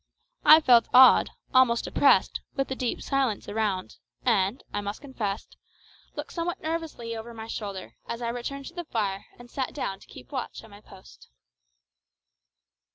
[0.43, 5.47] I felt awed, almost oppressed, with the deep silence around, and, I must confess,
[6.15, 9.99] looked somewhat nervously over my shoulder as I returned to the fire and sat down
[9.99, 11.27] to keep watch at my post.